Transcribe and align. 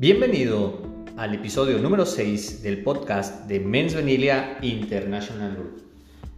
Bienvenido 0.00 0.80
al 1.18 1.34
episodio 1.34 1.76
número 1.76 2.06
6 2.06 2.62
del 2.62 2.82
podcast 2.82 3.46
de 3.46 3.60
Men's 3.60 3.94
Vanilla 3.94 4.56
International 4.62 5.54
Group. 5.54 5.82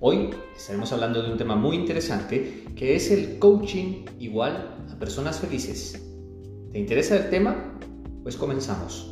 Hoy 0.00 0.30
estaremos 0.56 0.92
hablando 0.92 1.22
de 1.22 1.30
un 1.30 1.38
tema 1.38 1.54
muy 1.54 1.76
interesante 1.76 2.64
que 2.74 2.96
es 2.96 3.12
el 3.12 3.38
coaching 3.38 4.04
igual 4.18 4.84
a 4.90 4.98
personas 4.98 5.38
felices. 5.38 6.04
¿Te 6.72 6.78
interesa 6.80 7.14
el 7.14 7.30
tema? 7.30 7.78
Pues 8.24 8.34
comenzamos. 8.34 9.11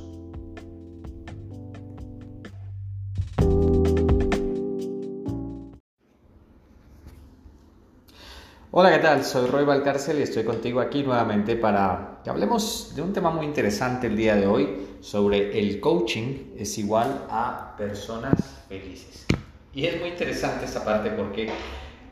Hola, 8.73 8.93
¿qué 8.93 8.99
tal? 9.01 9.25
Soy 9.25 9.49
Roy 9.49 9.65
Valcárcel 9.65 10.21
y 10.21 10.23
estoy 10.23 10.45
contigo 10.45 10.79
aquí 10.79 11.03
nuevamente 11.03 11.57
para 11.57 12.21
que 12.23 12.31
hablemos 12.31 12.93
de 12.95 13.03
un 13.03 13.13
tema 13.13 13.31
muy 13.31 13.45
interesante 13.45 14.07
el 14.07 14.17
día 14.17 14.37
de 14.37 14.47
hoy 14.47 14.87
sobre 15.01 15.59
el 15.59 15.81
coaching 15.81 16.53
es 16.57 16.79
igual 16.79 17.27
a 17.29 17.75
personas 17.77 18.63
felices. 18.69 19.27
Y 19.75 19.87
es 19.87 19.99
muy 19.99 20.11
interesante 20.11 20.67
esta 20.67 20.85
parte 20.85 21.11
porque 21.11 21.51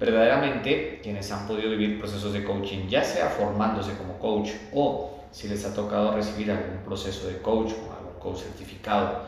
verdaderamente 0.00 0.98
quienes 1.00 1.30
han 1.30 1.46
podido 1.46 1.70
vivir 1.70 1.96
procesos 2.00 2.32
de 2.32 2.42
coaching, 2.42 2.88
ya 2.88 3.04
sea 3.04 3.26
formándose 3.26 3.92
como 3.92 4.18
coach 4.18 4.50
o 4.74 5.16
si 5.30 5.46
les 5.46 5.64
ha 5.64 5.72
tocado 5.72 6.10
recibir 6.16 6.50
algún 6.50 6.78
proceso 6.84 7.28
de 7.28 7.38
coach 7.38 7.70
o 7.70 7.92
algún 7.96 8.18
coach 8.18 8.38
certificado, 8.38 9.26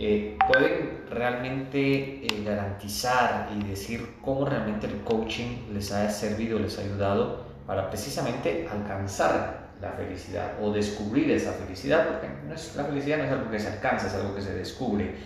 eh, 0.00 0.38
pueden 0.46 1.00
realmente 1.10 2.24
eh, 2.24 2.44
garantizar 2.44 3.50
y 3.52 3.64
decir 3.64 4.14
cómo 4.22 4.44
realmente 4.44 4.86
el 4.86 5.00
coaching 5.00 5.72
les 5.72 5.90
ha 5.90 6.08
servido, 6.08 6.60
les 6.60 6.78
ha 6.78 6.82
ayudado 6.82 7.44
para 7.66 7.90
precisamente 7.90 8.68
alcanzar 8.70 9.70
la 9.82 9.90
felicidad 9.90 10.52
o 10.62 10.70
descubrir 10.70 11.32
esa 11.32 11.52
felicidad, 11.52 12.06
porque 12.06 12.28
no 12.46 12.54
es, 12.54 12.76
la 12.76 12.84
felicidad 12.84 13.18
no 13.18 13.24
es 13.24 13.32
algo 13.32 13.50
que 13.50 13.58
se 13.58 13.68
alcanza, 13.72 14.06
es 14.06 14.14
algo 14.14 14.36
que 14.36 14.40
se 14.40 14.54
descubre, 14.54 15.16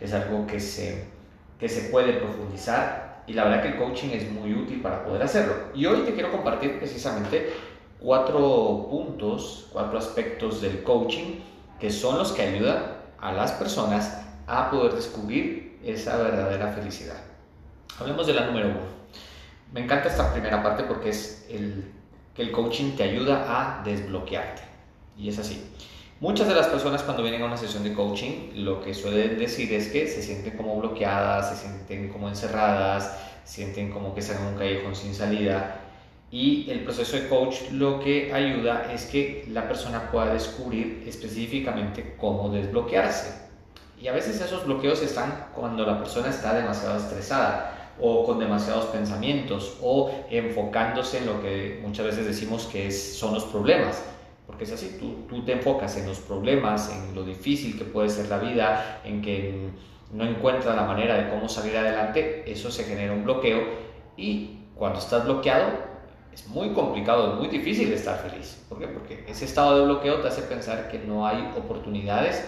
es 0.00 0.14
algo 0.14 0.46
que 0.46 0.58
se, 0.58 1.04
que 1.60 1.68
se 1.68 1.90
puede 1.90 2.14
profundizar 2.14 3.24
y 3.26 3.34
la 3.34 3.44
verdad 3.44 3.62
que 3.62 3.68
el 3.68 3.76
coaching 3.76 4.10
es 4.14 4.30
muy 4.30 4.54
útil 4.54 4.80
para 4.80 5.04
poder 5.04 5.22
hacerlo. 5.22 5.54
Y 5.74 5.84
hoy 5.84 6.06
te 6.06 6.14
quiero 6.14 6.32
compartir 6.32 6.78
precisamente 6.78 7.52
cuatro 8.00 8.88
puntos, 8.90 9.68
cuatro 9.72 9.98
aspectos 9.98 10.62
del 10.62 10.82
coaching 10.82 11.40
que 11.78 11.90
son 11.90 12.16
los 12.16 12.32
que 12.32 12.42
ayudan 12.42 13.01
a 13.22 13.32
las 13.32 13.52
personas 13.52 14.18
a 14.46 14.70
poder 14.70 14.94
descubrir 14.94 15.78
esa 15.84 16.16
verdadera 16.16 16.72
felicidad. 16.72 17.16
Hablemos 17.98 18.26
de 18.26 18.34
la 18.34 18.46
número 18.46 18.68
uno. 18.68 18.80
Me 19.72 19.80
encanta 19.80 20.08
esta 20.08 20.32
primera 20.32 20.62
parte 20.62 20.82
porque 20.82 21.10
es 21.10 21.46
el, 21.48 21.84
que 22.34 22.42
el 22.42 22.52
coaching 22.52 22.96
te 22.96 23.04
ayuda 23.04 23.46
a 23.48 23.82
desbloquearte. 23.84 24.62
Y 25.16 25.28
es 25.28 25.38
así. 25.38 25.64
Muchas 26.20 26.48
de 26.48 26.54
las 26.54 26.66
personas 26.66 27.02
cuando 27.02 27.22
vienen 27.22 27.42
a 27.42 27.46
una 27.46 27.56
sesión 27.56 27.84
de 27.84 27.94
coaching 27.94 28.50
lo 28.56 28.82
que 28.82 28.92
suelen 28.92 29.38
decir 29.38 29.72
es 29.72 29.88
que 29.88 30.06
se 30.08 30.22
sienten 30.22 30.56
como 30.56 30.78
bloqueadas, 30.80 31.50
se 31.50 31.66
sienten 31.66 32.08
como 32.08 32.28
encerradas, 32.28 33.16
sienten 33.44 33.90
como 33.90 34.14
que 34.14 34.20
están 34.20 34.42
en 34.42 34.52
un 34.52 34.58
callejón 34.58 34.96
sin 34.96 35.14
salida. 35.14 35.81
Y 36.32 36.70
el 36.70 36.80
proceso 36.80 37.18
de 37.18 37.28
coach 37.28 37.70
lo 37.72 38.00
que 38.00 38.32
ayuda 38.32 38.90
es 38.90 39.04
que 39.04 39.44
la 39.50 39.68
persona 39.68 40.10
pueda 40.10 40.32
descubrir 40.32 41.04
específicamente 41.06 42.14
cómo 42.18 42.48
desbloquearse. 42.48 43.50
Y 44.00 44.08
a 44.08 44.12
veces 44.12 44.40
esos 44.40 44.64
bloqueos 44.64 45.02
están 45.02 45.48
cuando 45.54 45.84
la 45.84 45.98
persona 45.98 46.30
está 46.30 46.54
demasiado 46.54 46.96
estresada 46.96 47.92
o 48.00 48.24
con 48.24 48.38
demasiados 48.38 48.86
pensamientos 48.86 49.76
o 49.82 50.10
enfocándose 50.30 51.18
en 51.18 51.26
lo 51.26 51.42
que 51.42 51.80
muchas 51.82 52.06
veces 52.06 52.24
decimos 52.24 52.64
que 52.64 52.86
es, 52.86 53.18
son 53.18 53.34
los 53.34 53.44
problemas. 53.44 54.02
Porque 54.46 54.64
es 54.64 54.72
así, 54.72 54.96
tú, 54.98 55.26
tú 55.28 55.44
te 55.44 55.52
enfocas 55.52 55.98
en 55.98 56.06
los 56.06 56.18
problemas, 56.18 56.90
en 56.90 57.14
lo 57.14 57.24
difícil 57.24 57.76
que 57.76 57.84
puede 57.84 58.08
ser 58.08 58.30
la 58.30 58.38
vida, 58.38 59.02
en 59.04 59.20
que 59.20 59.68
no 60.10 60.24
encuentras 60.24 60.74
la 60.76 60.84
manera 60.84 61.22
de 61.22 61.28
cómo 61.28 61.46
salir 61.50 61.76
adelante, 61.76 62.50
eso 62.50 62.70
se 62.70 62.84
genera 62.84 63.12
un 63.12 63.24
bloqueo 63.24 63.60
y 64.16 64.60
cuando 64.74 64.98
estás 64.98 65.24
bloqueado 65.24 65.91
es 66.32 66.46
muy 66.48 66.70
complicado, 66.70 67.34
es 67.34 67.38
muy 67.38 67.48
difícil 67.48 67.92
estar 67.92 68.18
feliz. 68.18 68.62
¿Por 68.68 68.78
qué? 68.78 68.88
Porque 68.88 69.24
ese 69.28 69.44
estado 69.44 69.78
de 69.78 69.84
bloqueo 69.84 70.20
te 70.20 70.28
hace 70.28 70.42
pensar 70.42 70.88
que 70.90 70.98
no 70.98 71.26
hay 71.26 71.52
oportunidades 71.56 72.44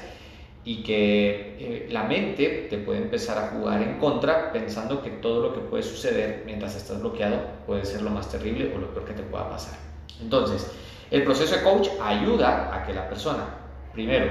y 0.65 0.83
que 0.83 1.57
eh, 1.59 1.89
la 1.91 2.05
mente 2.05 2.69
te 2.71 2.79
puede 2.79 3.01
empezar 3.01 3.37
a 3.37 3.49
jugar 3.49 3.83
en 3.83 3.99
contra 3.99 4.51
pensando 4.53 5.03
que 5.03 5.11
todo 5.11 5.43
lo 5.43 5.55
que 5.55 5.61
puede 5.61 5.83
suceder 5.83 6.43
mientras 6.47 6.75
estás 6.75 7.01
bloqueado 7.01 7.39
puede 7.67 7.85
ser 7.85 8.01
lo 8.01 8.11
más 8.11 8.31
terrible 8.31 8.73
o 8.75 8.79
lo 8.79 8.89
peor 8.95 9.05
que 9.05 9.13
te 9.13 9.23
pueda 9.23 9.51
pasar. 9.51 9.79
Entonces, 10.23 10.71
el 11.11 11.23
proceso 11.25 11.57
de 11.57 11.63
coach 11.63 11.89
ayuda 12.03 12.75
a 12.75 12.87
que 12.87 12.95
la 12.95 13.09
persona, 13.09 13.45
primero, 13.93 14.27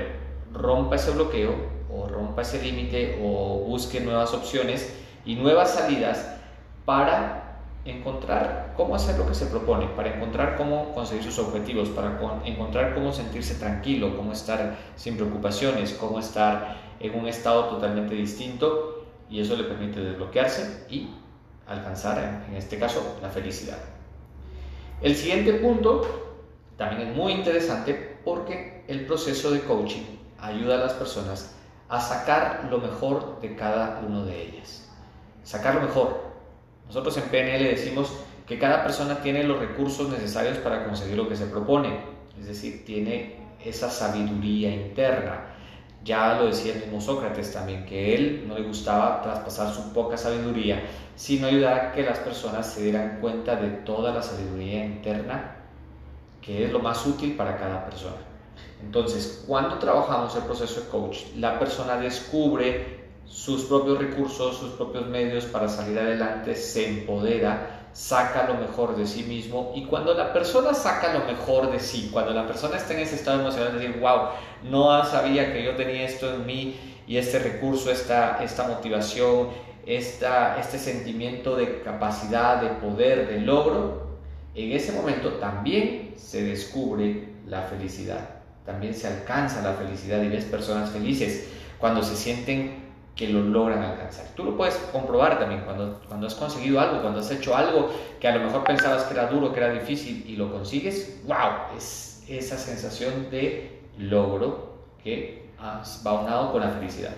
rompa 0.52 0.96
ese 0.96 1.12
bloqueo 1.12 1.54
o 1.92 2.08
rompa 2.08 2.42
ese 2.42 2.62
límite 2.64 3.20
o 3.24 3.60
busque 3.60 4.00
nuevas 4.00 4.34
opciones 4.34 4.92
y 5.26 5.36
nuevas 5.36 5.76
salidas 5.76 6.36
para 6.86 7.53
encontrar 7.86 8.74
cómo 8.78 8.96
hacer 8.96 9.18
lo 9.18 9.28
que 9.28 9.36
se 9.36 9.48
propone, 9.48 9.88
para 9.88 10.16
encontrar 10.16 10.56
cómo 10.56 10.94
conseguir 10.94 11.24
sus 11.24 11.40
objetivos, 11.40 11.90
para 11.90 12.18
encontrar 12.46 12.94
cómo 12.94 13.12
sentirse 13.12 13.56
tranquilo, 13.56 14.16
cómo 14.16 14.32
estar 14.32 14.78
sin 14.96 15.18
preocupaciones, 15.18 15.94
cómo 15.94 16.20
estar 16.20 16.78
en 17.00 17.16
un 17.16 17.28
estado 17.28 17.66
totalmente 17.66 18.16
distinto 18.16 19.06
y 19.30 19.42
eso 19.42 19.56
le 19.56 19.64
permite 19.64 20.00
desbloquearse 20.00 20.86
y 20.90 21.10
alcanzar, 21.68 22.46
en 22.50 22.56
este 22.56 22.78
caso, 22.78 23.18
la 23.22 23.30
felicidad. 23.30 23.78
El 25.02 25.16
siguiente 25.16 25.54
punto 25.56 26.02
también 26.78 27.10
es 27.10 27.16
muy 27.16 27.34
interesante 27.34 28.20
porque 28.24 28.84
el 28.88 29.06
proceso 29.06 29.52
de 29.52 29.62
coaching 29.62 30.04
ayuda 30.40 30.76
a 30.76 30.78
las 30.78 30.94
personas 30.94 31.56
a 31.90 32.00
sacar 32.00 32.68
lo 32.70 32.80
mejor 32.80 33.40
de 33.42 33.56
cada 33.56 34.02
uno 34.06 34.26
de 34.26 34.42
ellas. 34.42 34.90
Sacar 35.44 35.76
lo 35.76 35.82
mejor, 35.82 36.33
nosotros 36.88 37.18
en 37.18 37.24
PNL 37.24 37.64
decimos 37.64 38.14
que 38.48 38.60
cada 38.60 38.84
persona 38.84 39.22
tiene 39.22 39.44
los 39.44 39.60
recursos 39.60 40.10
necesarios 40.10 40.58
para 40.58 40.86
conseguir 40.86 41.18
lo 41.18 41.28
que 41.30 41.36
se 41.36 41.46
propone, 41.46 42.00
es 42.40 42.48
decir, 42.48 42.86
tiene 42.86 43.38
esa 43.64 43.90
sabiduría 43.90 44.72
interna. 44.72 45.50
Ya 46.04 46.36
lo 46.36 46.48
decía 46.48 46.74
el 46.74 46.82
mismo 46.82 47.00
Sócrates 47.00 47.54
también, 47.54 47.86
que 47.86 48.14
él 48.14 48.46
no 48.46 48.58
le 48.58 48.64
gustaba 48.64 49.22
traspasar 49.22 49.74
su 49.74 49.94
poca 49.94 50.18
sabiduría, 50.18 50.84
sino 51.16 51.48
ayudar 51.48 51.80
a 51.80 51.92
que 51.94 52.04
las 52.04 52.20
personas 52.20 52.68
se 52.74 52.84
dieran 52.84 53.20
cuenta 53.22 53.56
de 53.56 53.70
toda 53.70 54.14
la 54.14 54.22
sabiduría 54.22 54.84
interna 54.84 55.64
que 56.44 56.66
es 56.66 56.72
lo 56.72 56.80
más 56.80 57.06
útil 57.06 57.36
para 57.36 57.58
cada 57.58 57.86
persona. 57.86 58.18
Entonces, 58.82 59.46
cuando 59.48 59.80
trabajamos 59.80 60.36
el 60.36 60.44
proceso 60.44 60.82
de 60.82 60.88
coach, 60.90 61.20
la 61.38 61.58
persona 61.58 61.96
descubre 61.96 63.03
sus 63.28 63.64
propios 63.64 63.98
recursos, 63.98 64.58
sus 64.58 64.72
propios 64.72 65.08
medios 65.08 65.46
para 65.46 65.68
salir 65.68 65.98
adelante, 65.98 66.56
se 66.56 66.88
empodera, 66.88 67.84
saca 67.94 68.48
lo 68.48 68.56
mejor 68.56 68.96
de 68.96 69.06
sí 69.06 69.24
mismo 69.24 69.72
y 69.76 69.86
cuando 69.86 70.14
la 70.14 70.34
persona 70.34 70.74
saca 70.74 71.14
lo 71.14 71.26
mejor 71.26 71.72
de 71.72 71.80
sí, 71.80 72.10
cuando 72.12 72.34
la 72.34 72.48
persona 72.48 72.78
está 72.78 72.94
en 72.94 73.02
ese 73.02 73.16
estado 73.16 73.42
emocional 73.42 73.74
de 73.74 73.80
decir, 73.80 74.02
wow, 74.02 74.30
no 74.64 75.06
sabía 75.06 75.54
que 75.54 75.64
yo 75.64 75.76
tenía 75.76 76.06
esto 76.06 76.34
en 76.34 76.46
mí 76.46 76.76
y 77.08 77.18
este 77.18 77.40
recurso, 77.40 77.92
esta, 77.92 78.44
esta 78.44 78.68
motivación, 78.68 79.50
esta, 79.86 80.60
este 80.60 80.80
sentimiento 80.80 81.56
de 81.56 81.82
capacidad, 81.82 82.62
de 82.62 82.70
poder, 82.70 83.28
de 83.28 83.42
logro, 83.42 84.04
en 84.56 84.72
ese 84.72 84.92
momento 84.92 85.34
también 85.34 86.14
se 86.18 86.44
descubre 86.44 87.30
la 87.48 87.64
felicidad, 87.64 88.30
también 88.66 88.94
se 88.94 89.08
alcanza 89.08 89.62
la 89.62 89.74
felicidad 89.74 90.22
y 90.22 90.30
ves 90.30 90.46
personas 90.46 90.90
felices. 90.92 91.50
Cuando 91.80 92.02
se 92.02 92.16
sienten 92.16 92.83
que 93.16 93.28
lo 93.28 93.42
logran 93.42 93.84
alcanzar. 93.84 94.26
Tú 94.36 94.44
lo 94.44 94.58
puedes 94.58 94.76
comprobar 94.92 95.38
también 95.38 95.62
cuando, 95.62 96.02
cuando 96.08 96.28
has 96.28 96.36
conseguido 96.36 96.80
algo, 96.80 97.02
cuando 97.02 97.20
has 97.20 97.30
hecho 97.32 97.56
algo 97.56 97.92
que 98.20 98.28
a 98.28 98.36
lo 98.36 98.46
mejor 98.46 98.64
pensabas 98.64 99.04
que 99.04 99.14
era 99.14 99.28
duro, 99.28 99.54
que 99.54 99.60
era 99.60 99.72
difícil 99.72 100.26
y 100.28 100.36
lo 100.36 100.52
consigues, 100.52 101.22
wow, 101.26 101.78
es 101.78 102.24
esa 102.28 102.58
sensación 102.58 103.30
de 103.30 103.82
logro 103.98 104.74
que 105.04 105.50
va 106.06 106.22
unado 106.22 106.52
con 106.52 106.62
la 106.62 106.70
felicidad. 106.70 107.16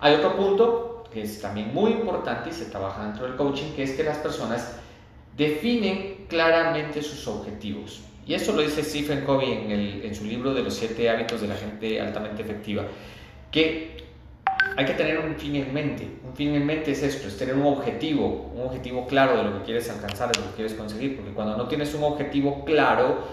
Hay 0.00 0.14
otro 0.14 0.36
punto 0.36 1.04
que 1.12 1.22
es 1.22 1.40
también 1.40 1.74
muy 1.74 1.90
importante 1.90 2.50
y 2.50 2.52
se 2.52 2.66
trabaja 2.66 3.04
dentro 3.04 3.26
del 3.26 3.36
coaching, 3.36 3.72
que 3.74 3.82
es 3.82 3.92
que 3.92 4.04
las 4.04 4.18
personas 4.18 4.76
definen 5.36 6.26
claramente 6.28 7.02
sus 7.02 7.26
objetivos. 7.26 8.02
Y 8.26 8.34
eso 8.34 8.52
lo 8.52 8.62
dice 8.62 8.84
Stephen 8.84 9.24
Covey 9.24 9.52
en, 9.52 9.70
el, 9.72 10.04
en 10.04 10.14
su 10.14 10.24
libro 10.24 10.54
de 10.54 10.62
los 10.62 10.74
siete 10.74 11.10
hábitos 11.10 11.40
de 11.40 11.48
la 11.48 11.56
gente 11.56 12.00
altamente 12.00 12.42
efectiva, 12.42 12.84
que 13.50 14.09
hay 14.76 14.84
que 14.84 14.94
tener 14.94 15.18
un 15.18 15.34
fin 15.36 15.56
en 15.56 15.72
mente. 15.72 16.08
Un 16.24 16.34
fin 16.34 16.54
en 16.54 16.64
mente 16.64 16.92
es 16.92 17.02
esto, 17.02 17.28
es 17.28 17.36
tener 17.36 17.54
un 17.54 17.66
objetivo, 17.66 18.52
un 18.54 18.66
objetivo 18.66 19.06
claro 19.06 19.36
de 19.36 19.44
lo 19.44 19.58
que 19.58 19.64
quieres 19.64 19.90
alcanzar, 19.90 20.30
de 20.32 20.40
lo 20.40 20.46
que 20.48 20.54
quieres 20.56 20.74
conseguir, 20.74 21.16
porque 21.16 21.32
cuando 21.32 21.56
no 21.56 21.66
tienes 21.68 21.94
un 21.94 22.04
objetivo 22.04 22.64
claro, 22.64 23.24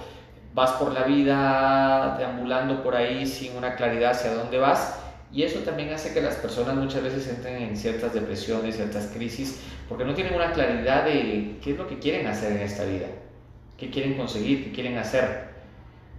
vas 0.53 0.71
por 0.71 0.91
la 0.91 1.03
vida 1.03 2.15
deambulando 2.17 2.81
por 2.81 2.95
ahí 2.95 3.27
sin 3.27 3.55
una 3.55 3.75
claridad 3.75 4.11
hacia 4.11 4.33
dónde 4.33 4.57
vas. 4.57 4.99
Y 5.31 5.43
eso 5.43 5.59
también 5.59 5.93
hace 5.93 6.13
que 6.13 6.21
las 6.21 6.35
personas 6.35 6.75
muchas 6.75 7.03
veces 7.03 7.27
entren 7.27 7.61
en 7.61 7.77
ciertas 7.77 8.13
depresiones, 8.13 8.75
ciertas 8.75 9.11
crisis, 9.13 9.59
porque 9.89 10.05
no 10.05 10.13
tienen 10.13 10.33
una 10.33 10.53
claridad 10.53 11.05
de 11.05 11.57
qué 11.61 11.71
es 11.71 11.77
lo 11.77 11.87
que 11.87 11.99
quieren 11.99 12.27
hacer 12.27 12.53
en 12.53 12.61
esta 12.61 12.85
vida, 12.85 13.07
qué 13.77 13.89
quieren 13.89 14.15
conseguir, 14.15 14.63
qué 14.63 14.71
quieren 14.71 14.97
hacer. 14.97 15.47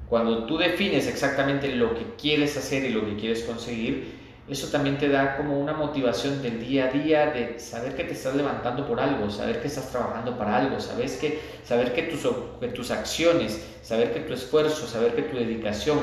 Cuando 0.08 0.44
tú 0.44 0.56
defines 0.58 1.06
exactamente 1.06 1.74
lo 1.74 1.94
que 1.94 2.04
quieres 2.20 2.56
hacer 2.56 2.84
y 2.84 2.90
lo 2.90 3.04
que 3.04 3.16
quieres 3.16 3.42
conseguir, 3.42 4.17
eso 4.48 4.68
también 4.68 4.96
te 4.96 5.08
da 5.08 5.36
como 5.36 5.58
una 5.58 5.74
motivación 5.74 6.40
del 6.40 6.60
día 6.60 6.86
a 6.86 6.88
día 6.88 7.26
de 7.26 7.58
saber 7.58 7.94
que 7.94 8.04
te 8.04 8.12
estás 8.12 8.34
levantando 8.34 8.86
por 8.86 8.98
algo, 8.98 9.30
saber 9.30 9.60
que 9.60 9.68
estás 9.68 9.90
trabajando 9.90 10.38
para 10.38 10.56
algo, 10.56 10.80
sabes 10.80 11.16
que, 11.18 11.40
saber 11.64 11.92
que 11.92 12.04
tus, 12.04 12.26
que 12.58 12.68
tus 12.68 12.90
acciones, 12.90 13.62
saber 13.82 14.14
que 14.14 14.20
tu 14.20 14.32
esfuerzo, 14.32 14.86
saber 14.86 15.14
que 15.14 15.22
tu 15.22 15.36
dedicación 15.36 15.98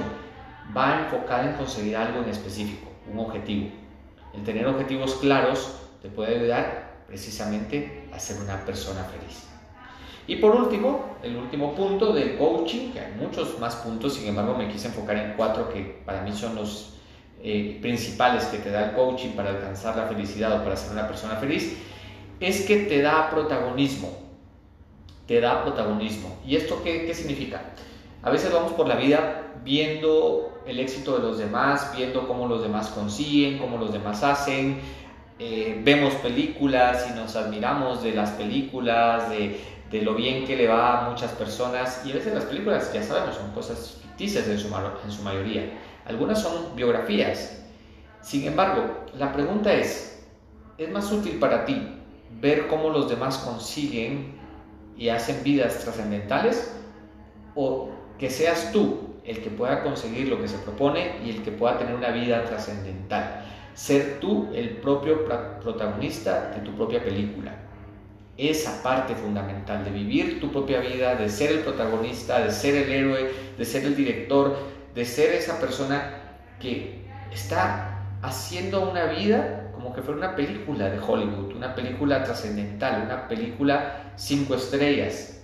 va 0.75 1.01
enfocada 1.01 1.49
en 1.49 1.57
conseguir 1.57 1.97
algo 1.97 2.21
en 2.21 2.29
específico, 2.29 2.91
un 3.11 3.19
objetivo. 3.19 3.69
El 4.33 4.43
tener 4.43 4.67
objetivos 4.67 5.15
claros 5.15 5.77
te 6.01 6.09
puede 6.09 6.35
ayudar 6.35 7.03
precisamente 7.07 8.07
a 8.13 8.19
ser 8.19 8.41
una 8.41 8.63
persona 8.63 9.03
feliz. 9.05 9.43
Y 10.27 10.37
por 10.37 10.55
último, 10.55 11.17
el 11.23 11.35
último 11.37 11.73
punto 11.75 12.13
del 12.13 12.37
coaching, 12.37 12.91
que 12.91 12.99
hay 12.99 13.13
muchos 13.13 13.59
más 13.59 13.75
puntos, 13.77 14.15
sin 14.15 14.27
embargo 14.27 14.55
me 14.55 14.67
quise 14.67 14.87
enfocar 14.87 15.17
en 15.17 15.33
cuatro 15.37 15.69
que 15.69 16.01
para 16.05 16.21
mí 16.21 16.31
son 16.31 16.55
los 16.55 16.94
eh, 17.47 17.77
principales 17.79 18.45
que 18.45 18.57
te 18.57 18.71
da 18.71 18.85
el 18.85 18.95
coaching 18.95 19.33
para 19.35 19.51
alcanzar 19.51 19.95
la 19.95 20.07
felicidad 20.07 20.59
o 20.59 20.63
para 20.63 20.75
ser 20.75 20.93
una 20.93 21.07
persona 21.07 21.35
feliz, 21.35 21.77
es 22.39 22.61
que 22.65 22.77
te 22.77 23.03
da 23.03 23.29
protagonismo. 23.29 24.09
Te 25.27 25.39
da 25.39 25.61
protagonismo. 25.61 26.39
¿Y 26.43 26.55
esto 26.55 26.81
qué, 26.83 27.05
qué 27.05 27.13
significa? 27.13 27.61
A 28.23 28.31
veces 28.31 28.51
vamos 28.51 28.73
por 28.73 28.87
la 28.87 28.95
vida 28.95 29.43
viendo 29.63 30.63
el 30.65 30.79
éxito 30.79 31.17
de 31.17 31.21
los 31.21 31.37
demás, 31.37 31.91
viendo 31.95 32.27
cómo 32.27 32.47
los 32.47 32.63
demás 32.63 32.87
consiguen, 32.87 33.59
cómo 33.59 33.77
los 33.77 33.93
demás 33.93 34.23
hacen, 34.23 34.79
eh, 35.37 35.79
vemos 35.83 36.15
películas 36.15 37.05
y 37.11 37.13
nos 37.13 37.35
admiramos 37.35 38.01
de 38.01 38.13
las 38.13 38.31
películas, 38.31 39.29
de, 39.29 39.59
de, 39.91 40.01
lo 40.01 40.15
bien 40.15 40.47
que 40.47 40.55
le 40.55 40.67
va 40.67 41.05
a 41.05 41.09
muchas 41.11 41.29
personas 41.33 42.01
y 42.07 42.11
a 42.11 42.15
veces 42.15 42.33
las 42.33 42.45
películas, 42.45 42.91
ya 42.91 43.03
sabemos, 43.03 43.35
son 43.35 43.51
cosas 43.51 43.99
ficticias 44.01 44.47
en 44.47 44.57
su, 44.57 44.67
en 44.67 45.11
su 45.11 45.21
mayoría. 45.21 45.69
Algunas 46.05 46.41
son 46.41 46.75
biografías. 46.75 47.63
Sin 48.21 48.45
embargo, 48.45 49.05
la 49.17 49.33
pregunta 49.33 49.73
es, 49.73 50.23
¿es 50.77 50.91
más 50.91 51.11
útil 51.11 51.39
para 51.39 51.65
ti 51.65 51.99
ver 52.39 52.67
cómo 52.67 52.89
los 52.89 53.09
demás 53.09 53.39
consiguen 53.39 54.35
y 54.97 55.09
hacen 55.09 55.43
vidas 55.43 55.79
trascendentales 55.79 56.73
o 57.55 57.89
que 58.19 58.29
seas 58.29 58.71
tú 58.71 59.15
el 59.23 59.41
que 59.41 59.49
pueda 59.49 59.83
conseguir 59.83 60.27
lo 60.27 60.39
que 60.39 60.47
se 60.47 60.57
propone 60.59 61.17
y 61.25 61.31
el 61.31 61.43
que 61.43 61.51
pueda 61.51 61.79
tener 61.79 61.95
una 61.95 62.09
vida 62.09 62.45
trascendental? 62.45 63.43
Ser 63.73 64.19
tú 64.19 64.49
el 64.53 64.77
propio 64.77 65.25
protagonista 65.61 66.51
de 66.51 66.61
tu 66.61 66.71
propia 66.75 67.03
película. 67.03 67.53
Esa 68.37 68.83
parte 68.83 69.15
fundamental 69.15 69.83
de 69.83 69.91
vivir 69.91 70.39
tu 70.39 70.51
propia 70.51 70.81
vida, 70.81 71.15
de 71.15 71.29
ser 71.29 71.51
el 71.51 71.59
protagonista, 71.59 72.43
de 72.43 72.51
ser 72.51 72.75
el 72.75 72.91
héroe, 72.91 73.31
de 73.57 73.65
ser 73.65 73.85
el 73.85 73.95
director, 73.95 74.55
de 74.95 75.05
ser 75.05 75.33
esa 75.33 75.59
persona 75.59 76.13
que 76.59 77.05
está 77.31 78.01
haciendo 78.21 78.89
una 78.89 79.05
vida 79.05 79.69
como 79.73 79.93
que 79.93 80.01
fuera 80.01 80.17
una 80.17 80.35
película 80.35 80.89
de 80.89 80.99
Hollywood, 80.99 81.53
una 81.53 81.75
película 81.75 82.23
trascendental, 82.23 83.03
una 83.03 83.27
película 83.27 84.13
cinco 84.15 84.55
estrellas. 84.55 85.41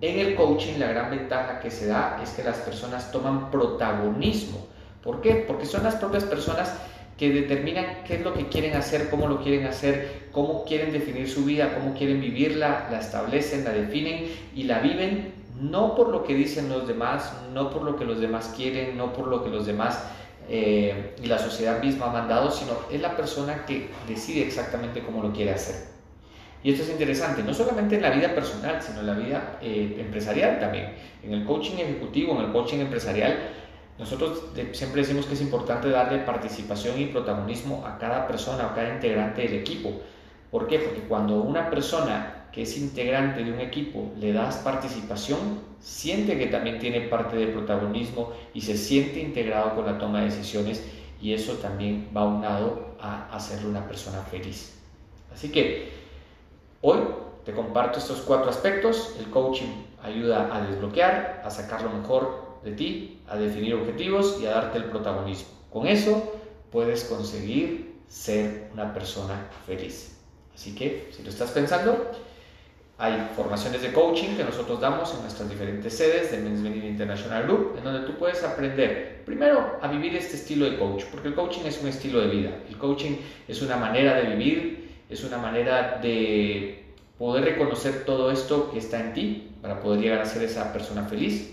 En 0.00 0.18
el 0.18 0.34
coaching 0.36 0.78
la 0.78 0.88
gran 0.88 1.10
ventaja 1.10 1.58
que 1.58 1.70
se 1.70 1.86
da 1.88 2.20
es 2.22 2.30
que 2.30 2.44
las 2.44 2.58
personas 2.58 3.10
toman 3.10 3.50
protagonismo. 3.50 4.66
¿Por 5.02 5.20
qué? 5.20 5.44
Porque 5.46 5.66
son 5.66 5.82
las 5.82 5.96
propias 5.96 6.24
personas 6.24 6.72
que 7.18 7.30
determinan 7.30 8.04
qué 8.06 8.16
es 8.16 8.22
lo 8.22 8.34
que 8.34 8.48
quieren 8.48 8.76
hacer, 8.76 9.08
cómo 9.08 9.26
lo 9.26 9.42
quieren 9.42 9.66
hacer, 9.66 10.28
cómo 10.32 10.64
quieren 10.64 10.92
definir 10.92 11.28
su 11.28 11.44
vida, 11.44 11.74
cómo 11.74 11.94
quieren 11.94 12.20
vivirla, 12.20 12.88
la 12.90 13.00
establecen, 13.00 13.64
la 13.64 13.70
definen 13.70 14.26
y 14.54 14.64
la 14.64 14.80
viven 14.80 15.32
no 15.60 15.94
por 15.94 16.08
lo 16.08 16.24
que 16.24 16.34
dicen 16.34 16.68
los 16.68 16.86
demás, 16.86 17.32
no 17.52 17.70
por 17.70 17.82
lo 17.82 17.96
que 17.96 18.04
los 18.04 18.20
demás 18.20 18.52
quieren, 18.56 18.96
no 18.96 19.12
por 19.12 19.28
lo 19.28 19.42
que 19.42 19.50
los 19.50 19.66
demás 19.66 20.02
eh, 20.48 21.14
y 21.22 21.26
la 21.26 21.38
sociedad 21.38 21.82
misma 21.82 22.06
ha 22.06 22.12
mandado, 22.12 22.50
sino 22.50 22.72
es 22.90 23.00
la 23.00 23.16
persona 23.16 23.64
que 23.64 23.88
decide 24.06 24.46
exactamente 24.46 25.02
cómo 25.02 25.22
lo 25.22 25.32
quiere 25.32 25.52
hacer. 25.52 25.96
Y 26.62 26.72
esto 26.72 26.82
es 26.82 26.90
interesante, 26.90 27.42
no 27.42 27.54
solamente 27.54 27.96
en 27.96 28.02
la 28.02 28.10
vida 28.10 28.34
personal, 28.34 28.82
sino 28.82 29.00
en 29.00 29.06
la 29.06 29.14
vida 29.14 29.58
eh, 29.62 29.96
empresarial 29.98 30.58
también. 30.58 30.94
En 31.22 31.32
el 31.32 31.44
coaching 31.44 31.74
ejecutivo, 31.74 32.36
en 32.38 32.46
el 32.46 32.52
coaching 32.52 32.78
empresarial, 32.78 33.38
nosotros 33.98 34.42
siempre 34.72 35.02
decimos 35.02 35.26
que 35.26 35.34
es 35.34 35.40
importante 35.40 35.88
darle 35.88 36.18
participación 36.18 37.00
y 37.00 37.06
protagonismo 37.06 37.86
a 37.86 37.98
cada 37.98 38.26
persona, 38.26 38.66
a 38.66 38.74
cada 38.74 38.94
integrante 38.94 39.42
del 39.42 39.54
equipo. 39.54 40.00
¿Por 40.50 40.66
qué? 40.66 40.80
Porque 40.80 41.00
cuando 41.00 41.40
una 41.40 41.70
persona 41.70 42.35
que 42.56 42.62
es 42.62 42.78
integrante 42.78 43.44
de 43.44 43.52
un 43.52 43.60
equipo 43.60 44.12
le 44.18 44.32
das 44.32 44.56
participación, 44.64 45.60
siente 45.78 46.38
que 46.38 46.46
también 46.46 46.78
tiene 46.78 47.02
parte 47.02 47.36
de 47.36 47.48
protagonismo 47.48 48.32
y 48.54 48.62
se 48.62 48.78
siente 48.78 49.20
integrado 49.20 49.74
con 49.74 49.84
la 49.84 49.98
toma 49.98 50.20
de 50.20 50.30
decisiones 50.30 50.82
y 51.20 51.34
eso 51.34 51.52
también 51.56 52.08
va 52.16 52.24
unado 52.24 52.96
a 52.98 53.28
hacerle 53.36 53.68
una 53.68 53.86
persona 53.86 54.22
feliz. 54.22 54.72
Así 55.30 55.50
que 55.52 55.90
hoy 56.80 56.96
te 57.44 57.52
comparto 57.52 57.98
estos 57.98 58.22
cuatro 58.22 58.48
aspectos. 58.48 59.14
El 59.18 59.28
coaching 59.28 59.84
ayuda 60.02 60.48
a 60.50 60.66
desbloquear, 60.66 61.42
a 61.44 61.50
sacar 61.50 61.82
lo 61.82 61.90
mejor 61.90 62.60
de 62.64 62.72
ti, 62.72 63.20
a 63.28 63.36
definir 63.36 63.74
objetivos 63.74 64.38
y 64.40 64.46
a 64.46 64.52
darte 64.52 64.78
el 64.78 64.84
protagonismo. 64.84 65.50
Con 65.70 65.86
eso 65.86 66.32
puedes 66.72 67.04
conseguir 67.04 68.00
ser 68.08 68.70
una 68.72 68.94
persona 68.94 69.46
feliz. 69.66 70.16
Así 70.54 70.74
que 70.74 71.10
si 71.14 71.22
lo 71.22 71.28
estás 71.28 71.50
pensando, 71.50 72.12
hay 72.98 73.30
formaciones 73.36 73.82
de 73.82 73.92
coaching 73.92 74.36
que 74.36 74.44
nosotros 74.44 74.80
damos 74.80 75.12
en 75.14 75.20
nuestras 75.20 75.50
diferentes 75.50 75.92
sedes 75.94 76.30
de 76.30 76.38
Men's 76.38 76.62
Venir 76.62 76.84
International 76.84 77.42
Group, 77.42 77.74
en 77.76 77.84
donde 77.84 78.06
tú 78.06 78.16
puedes 78.18 78.42
aprender 78.42 79.22
primero 79.26 79.78
a 79.82 79.88
vivir 79.88 80.16
este 80.16 80.36
estilo 80.36 80.64
de 80.64 80.78
coach, 80.78 81.04
porque 81.10 81.28
el 81.28 81.34
coaching 81.34 81.62
es 81.66 81.80
un 81.82 81.88
estilo 81.88 82.20
de 82.20 82.28
vida. 82.28 82.50
El 82.68 82.78
coaching 82.78 83.16
es 83.46 83.60
una 83.60 83.76
manera 83.76 84.14
de 84.14 84.34
vivir, 84.34 84.88
es 85.10 85.22
una 85.24 85.36
manera 85.36 85.98
de 86.00 86.86
poder 87.18 87.44
reconocer 87.44 88.04
todo 88.06 88.30
esto 88.30 88.70
que 88.70 88.78
está 88.78 89.00
en 89.00 89.12
ti 89.12 89.50
para 89.60 89.80
poder 89.80 90.00
llegar 90.00 90.20
a 90.20 90.24
ser 90.24 90.42
esa 90.42 90.72
persona 90.72 91.04
feliz. 91.04 91.50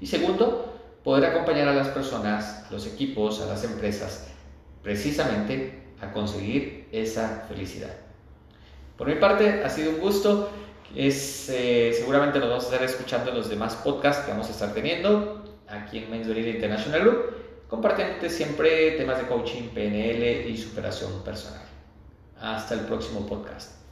Y 0.00 0.06
segundo, 0.06 0.74
poder 1.04 1.26
acompañar 1.26 1.68
a 1.68 1.74
las 1.74 1.88
personas, 1.88 2.64
a 2.66 2.72
los 2.72 2.86
equipos, 2.86 3.42
a 3.42 3.46
las 3.46 3.62
empresas, 3.64 4.28
precisamente 4.82 5.82
a 6.00 6.12
conseguir 6.12 6.88
esa 6.92 7.44
felicidad. 7.46 8.05
Por 8.96 9.08
mi 9.08 9.16
parte, 9.16 9.62
ha 9.64 9.70
sido 9.70 9.90
un 9.90 10.00
gusto. 10.00 10.50
Es, 10.94 11.48
eh, 11.50 11.92
seguramente 11.94 12.38
nos 12.38 12.48
vamos 12.48 12.64
a 12.64 12.68
estar 12.68 12.82
escuchando 12.82 13.30
en 13.30 13.36
los 13.36 13.48
demás 13.48 13.74
podcasts 13.76 14.24
que 14.24 14.30
vamos 14.30 14.48
a 14.48 14.50
estar 14.50 14.72
teniendo 14.72 15.44
aquí 15.68 15.98
en 15.98 16.10
Men's 16.10 16.28
International 16.28 17.00
Group, 17.00 17.34
compartiéndote 17.68 18.30
siempre 18.30 18.92
temas 18.92 19.18
de 19.18 19.26
coaching, 19.26 19.68
PNL 19.74 20.48
y 20.48 20.56
superación 20.56 21.22
personal. 21.22 21.62
Hasta 22.40 22.74
el 22.74 22.80
próximo 22.80 23.26
podcast. 23.26 23.85